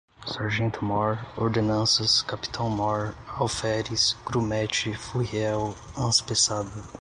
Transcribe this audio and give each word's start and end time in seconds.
Sargento-Mor, 0.25 1.23
Ordenanças, 1.37 2.23
Capitão-Mor, 2.23 3.13
Alferes, 3.37 4.15
Grumete, 4.25 4.95
Furriel, 4.95 5.75
Anspeçada 5.95 6.85